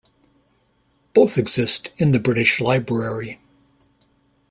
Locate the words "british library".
2.17-3.37